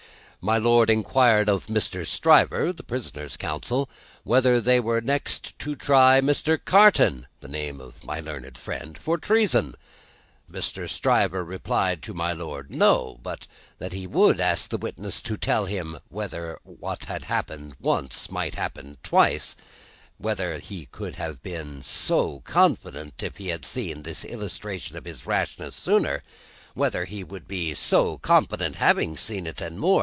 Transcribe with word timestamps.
My 0.43 0.57
Lord 0.57 0.89
inquired 0.89 1.49
of 1.49 1.67
Mr. 1.67 2.03
Stryver 2.03 2.73
(the 2.73 2.81
prisoner's 2.81 3.37
counsel), 3.37 3.87
whether 4.23 4.59
they 4.59 4.79
were 4.79 4.99
next 4.99 5.55
to 5.59 5.75
try 5.75 6.19
Mr. 6.19 6.57
Carton 6.57 7.27
(name 7.47 7.79
of 7.79 8.03
my 8.03 8.19
learned 8.19 8.57
friend) 8.57 8.97
for 8.97 9.19
treason? 9.19 9.75
But, 10.49 10.61
Mr. 10.63 10.89
Stryver 10.89 11.43
replied 11.45 12.01
to 12.01 12.15
my 12.15 12.33
Lord, 12.33 12.71
no; 12.71 13.19
but 13.21 13.45
he 13.91 14.07
would 14.07 14.39
ask 14.41 14.71
the 14.71 14.79
witness 14.79 15.21
to 15.21 15.37
tell 15.37 15.65
him 15.67 15.99
whether 16.09 16.57
what 16.63 17.03
happened 17.05 17.75
once, 17.79 18.31
might 18.31 18.55
happen 18.55 18.97
twice; 19.03 19.55
whether 20.17 20.57
he 20.57 20.87
would 20.97 21.17
have 21.17 21.43
been 21.43 21.83
so 21.83 22.39
confident 22.45 23.21
if 23.21 23.37
he 23.37 23.49
had 23.49 23.63
seen 23.63 24.01
this 24.01 24.25
illustration 24.25 24.97
of 24.97 25.05
his 25.05 25.27
rashness 25.27 25.75
sooner, 25.75 26.23
whether 26.73 27.05
he 27.05 27.23
would 27.23 27.47
be 27.47 27.75
so 27.75 28.17
confident, 28.17 28.77
having 28.77 29.15
seen 29.15 29.45
it; 29.45 29.61
and 29.61 29.79
more. 29.79 29.91